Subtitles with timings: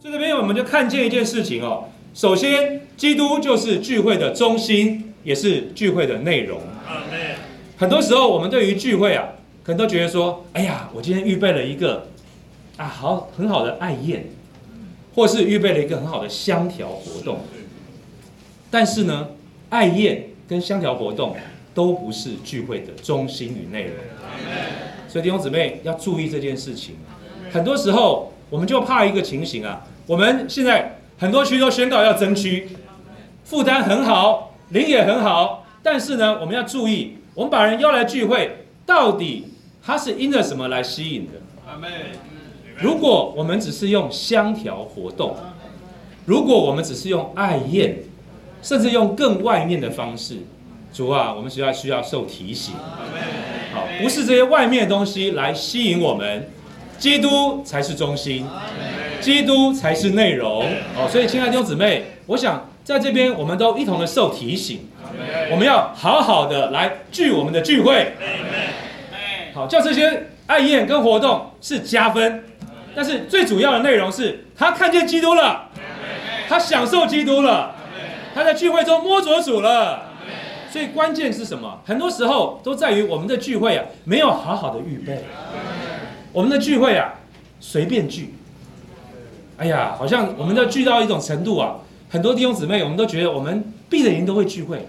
[0.00, 1.86] 所以这边我们就看见一件事情哦。
[2.14, 6.60] 首先，基督就是聚会的中心，也是聚会的内容。
[7.76, 9.28] 很多时候，我们对于聚会啊，
[9.64, 12.08] 可能都觉得说：“哎呀，我今天预备了一个
[12.76, 14.26] 啊好很好的爱宴，
[15.14, 17.40] 或是预备了一个很好的香调活动。”
[18.70, 19.28] 但是呢，
[19.70, 21.36] 爱宴跟香调活动
[21.74, 23.94] 都不是聚会的中心与内容。
[25.08, 26.96] 所以弟兄姊妹要注意这件事情。
[27.50, 30.94] 很多时候，我们就怕一个情形啊，我们现在。
[31.20, 32.68] 很多区都宣告要增区，
[33.42, 39.48] 负担很好，零也很好，但是呢，我们要注意，我们把人邀来聚会，到底
[39.82, 41.32] 他是因着什么来吸引的？
[42.76, 45.34] 如果我们只是用香调活动，
[46.24, 47.98] 如果我们只是用爱宴，
[48.62, 50.36] 甚至用更外面的方式，
[50.94, 52.76] 主啊，我们需要需要受提醒。
[53.74, 56.48] 好，不是这些外面的东西来吸引我们，
[56.98, 58.46] 基督才是中心。
[59.20, 60.64] 基督才是内容。
[60.96, 64.88] 哦，所以亲爱的弟兄姊妹，我想在这边我们都一同的受提醒，
[65.50, 68.12] 我们要好好的来聚我们的聚会，
[69.52, 72.44] 好叫这些爱宴跟活动是加分，
[72.94, 75.68] 但是最主要的内容是他看见基督了，
[76.48, 77.74] 他享受基督了，
[78.34, 80.10] 他在聚会中摸着主了，
[80.70, 81.80] 所以关键是什么？
[81.84, 85.24] 很多时候都在于我们的聚会啊没有好好的预备，
[86.32, 87.14] 我们的聚会啊
[87.60, 88.34] 随便聚。
[89.56, 94.86] 哎呀，好像我们都聚到一种程度啊，很多弟兄姊妹，我们都觉得我们闭着眼都会聚会，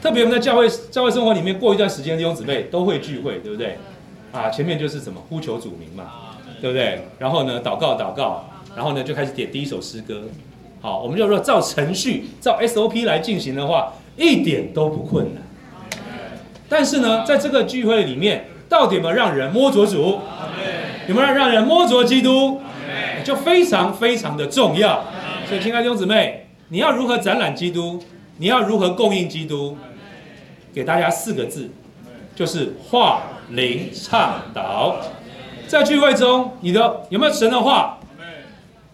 [0.00, 3.76] 特别我们在教会教会生活里面过一段时间，弟兄姊妹都会聚会，对不对？
[4.32, 6.04] 啊，前面就是什么呼求主名嘛，
[6.62, 7.02] 对不对？
[7.18, 10.22] 然后呢，祷告祷告，然后呢就开始点第一首诗歌。
[10.80, 15.42] 好，我们就说照程序、照 SOP 来进行的话，一点都不困难。
[16.68, 20.20] 但是呢，在这个聚会里面，到底有没有让人摸着主？
[21.08, 22.60] 有没有让人摸着基督？
[23.24, 25.04] 就非常非常的重要，
[25.48, 28.02] 所以亲爱的弟兄姊妹，你要如何展览基督？
[28.38, 29.76] 你要如何供应基督？
[30.72, 31.70] 给大家四个字，
[32.34, 34.96] 就是话灵倡导。
[35.66, 37.98] 在聚会中，你的有没有神的话？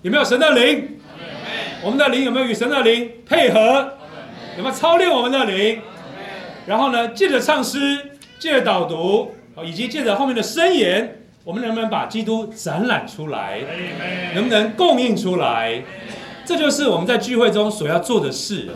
[0.00, 0.98] 有没有神的灵？
[1.82, 3.92] 我们的灵有没有与神的灵配合？
[4.56, 5.80] 有没有操练我们的灵？
[6.66, 9.34] 然后呢，借着唱诗，借着导读，
[9.64, 11.18] 以及借着后面的申言。
[11.44, 13.60] 我们能不能把基督展览出来？
[14.34, 15.82] 能不能供应出来？
[16.44, 18.68] 这就是我们在聚会中所要做的事。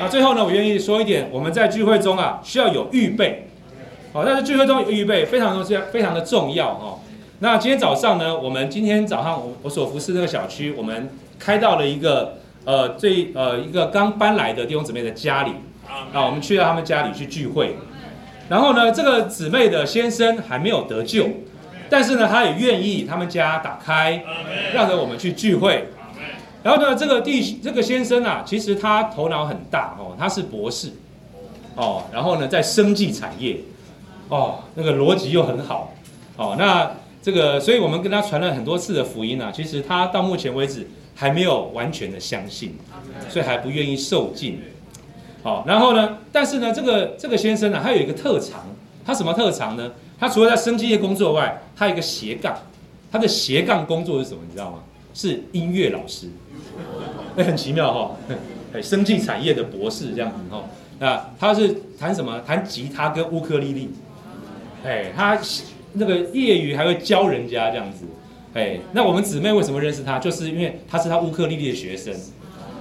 [0.00, 3.48] 那，最后呢，我愿意说一点，我们在聚会中啊，需要有预备。
[4.12, 6.98] 好，但是聚会中有预备，非常重要，非常的重要哦。
[7.38, 11.08] 那今天早上呢，我们今天早上我我所服侍那个小区，我们
[11.38, 15.52] 开到了一个呃最呃一个刚搬来的弟兄姊妹的家里
[16.12, 17.76] 啊，我们去到他们家里去聚会。
[18.48, 21.28] 然后呢，这个姊妹的先生还没有得救。
[21.88, 24.22] 但是呢，他也愿意他们家打开，
[24.74, 25.88] 让着我们去聚会。
[26.62, 30.90] 然后呢，这个弟这个先生啊，其实他头脑很大哦，他是博士
[31.76, 32.02] 哦。
[32.12, 33.58] 然后呢，在生技产业
[34.28, 35.94] 哦，那个逻辑又很好
[36.36, 36.56] 哦。
[36.58, 36.90] 那
[37.22, 42.76] 这个，所以我们跟他传了很多次的福音啊，其实他到目前为止还没有完全的相信，
[43.28, 44.60] 所以还不愿意受尽。
[45.44, 48.66] 好，然后呢，但是呢，这个这个先生呢，他有一个特长，
[49.04, 49.92] 他什么特长呢？
[50.18, 52.56] 他除了在生机业工作外，他有一个斜杠，
[53.12, 54.40] 他的斜杠工作是什么？
[54.46, 54.78] 你知道吗？
[55.12, 56.28] 是音乐老师，
[57.36, 58.16] 哎，很奇妙哈，
[58.74, 60.62] 哎，生技产业的博士这样子哈。
[60.98, 62.40] 那他是弹什么？
[62.46, 63.90] 弹吉他跟乌克丽丽，
[64.84, 65.38] 哎，他
[65.94, 68.04] 那个业余还会教人家这样子，
[68.54, 70.18] 哎，那我们姊妹为什么认识他？
[70.18, 72.14] 就是因为他是他乌克丽丽的学生，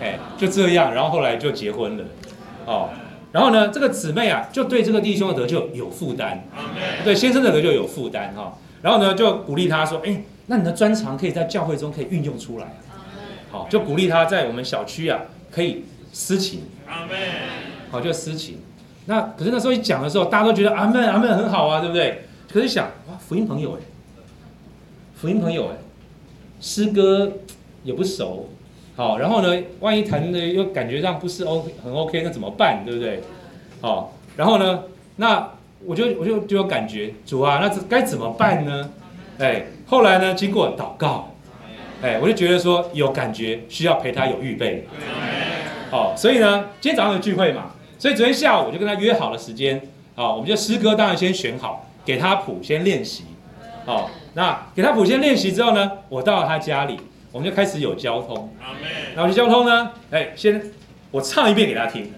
[0.00, 2.04] 哎，就这样，然后后来就结婚了，
[2.66, 2.88] 哦。
[3.32, 6.44] 然后呢，这个姊妹啊，就对这个弟兄的得救有负担，
[7.02, 8.58] 对先生的得救有负担哈。
[8.82, 12.78] 然后呢，就鼓励他说：“哎，那你的专长可以在教会中可以运用出来。”
[13.50, 16.62] 好，就鼓励他在我们小区啊可以私情。
[17.90, 18.58] 好，就私情。
[19.06, 22.24] 那可是那时候一讲的时候，大家都觉得阿门阿门很好啊，对不对？
[22.52, 23.80] 可是想哇，福音朋友哎，
[25.14, 25.76] 福音朋友哎，
[26.60, 27.32] 诗歌
[27.82, 28.50] 也不熟。
[28.94, 29.62] 好，然后呢？
[29.80, 32.84] 万一弹的又感觉上不是 O 很 OK，那怎么办？
[32.84, 33.20] 对不对？
[33.80, 34.82] 好，然后呢？
[35.16, 35.50] 那
[35.86, 38.90] 我就我就就有感觉，主啊，那这该怎么办呢？
[39.38, 40.34] 哎，后来呢？
[40.34, 41.32] 经过祷告，
[42.02, 44.86] 哎，我就觉得说有感觉，需要陪他有预备。
[45.90, 49.80] 好，所以呢，今天早上有聚会嘛，所以昨天下午我就跟他约好了时间。
[50.14, 53.24] 好，我们就诗歌当然先选好，给他谱先练习。
[53.86, 57.00] 好，那给他谱先练习之后呢，我到了他家里。
[57.32, 58.54] 我们就开始有交通，
[59.16, 60.62] 然后就交通呢，哎，先
[61.10, 62.12] 我唱一遍给大家听，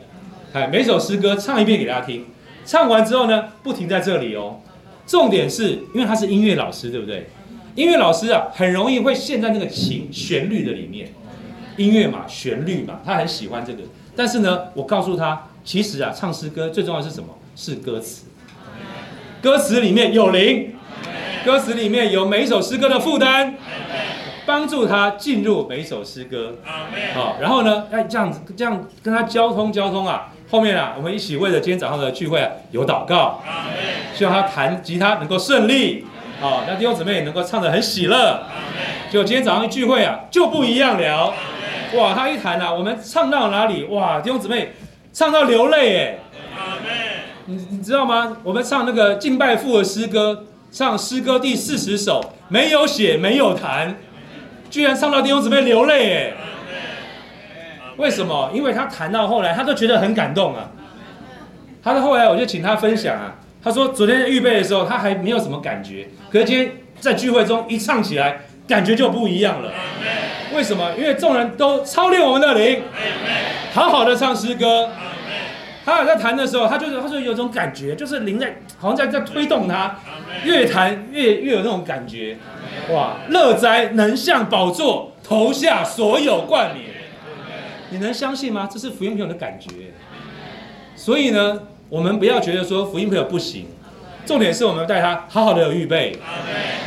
[0.52, 2.26] 哎，每首诗歌唱一遍给大家听，
[2.66, 4.60] 唱完之后呢，不停在这里哦。
[5.06, 7.28] 重点是因为他是音乐老师，对不对？
[7.76, 11.12] 音乐老师啊，很容易会陷在那个情旋律的里面，
[11.76, 13.80] 音乐嘛，旋律嘛，他很喜欢这个。
[14.16, 17.28] 但是呢，我告诉他，其实啊，唱诗歌最重要是什么？
[17.54, 18.26] 是歌词。
[19.42, 20.72] 歌词里面有灵，
[21.44, 23.54] 歌词里面有每一首诗歌的负担，
[24.46, 26.54] 帮助他进入每一首诗歌。
[27.14, 30.30] 好，然后呢，哎，这样子这样跟他交通交通啊。
[30.50, 33.42] 后面啊，我们一起为了今天早上的聚会啊，有祷告，
[34.14, 36.04] 希望他弹吉他能够顺利。
[36.40, 38.42] 好，那弟兄姊妹也能够唱得很喜乐。
[39.10, 41.32] 就今天早上聚会啊，就不一样了。
[41.94, 43.84] 哇，他一弹啊，我们唱到哪里？
[43.84, 44.72] 哇，弟兄姊妹
[45.12, 46.18] 唱到流泪哎！
[47.46, 48.36] 你你知道吗？
[48.42, 53.96] 我们唱那个敬拜父的诗歌，唱诗歌第四十首，没有写没有弹，
[54.74, 56.32] 居然唱到弟兄姊妹流泪哎！
[57.96, 58.50] 为什么？
[58.52, 60.68] 因为他谈到后来，他都觉得很感动啊。
[61.80, 63.36] 他到后来，我就请他分享啊。
[63.62, 69.70] 他说昨天预备的时候，他还没有什么感觉，可是今天在聚会中一唱起来，感觉就不一样了。
[70.52, 70.90] 为什么？
[70.98, 72.82] 因为众人都操练我们的灵，
[73.72, 74.90] 好好的唱诗歌。
[75.84, 79.98] 他在弹的时候，他就是他说有种感觉，就是灵在好像在在推动他，
[80.44, 82.36] 越弹越越有那种感觉。
[82.90, 83.16] 哇！
[83.28, 86.90] 乐哉能向宝座投下所有冠冕，
[87.90, 88.68] 你能相信吗？
[88.70, 89.70] 这是福音朋友的感觉。
[90.96, 93.66] 所以呢，我们不要觉得说福音朋友不行，
[94.24, 96.16] 重点是我们带他好好的有预备。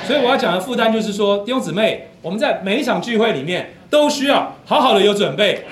[0.06, 5.66] 所以我要讲的负担就是说，弟兄姊妹，我们在每一场聚会里面都需要好好的有准备，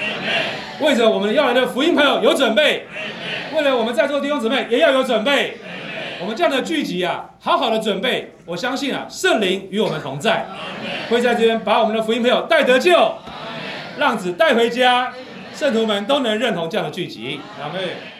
[0.79, 2.85] 为着我们要来的福音朋友有准备，
[3.55, 5.57] 为了我们在座弟兄姊妹也要有准备。
[6.19, 10.45] 我们这样的聚集啊，好好的准备，我相信啊，圣灵与我们同在，
[11.09, 13.15] 会在这边把我们的福音朋友带得救，
[13.97, 15.13] 浪子带回家，
[15.53, 17.39] 圣徒们都能认同这样的聚集。
[17.61, 18.14] 阿门。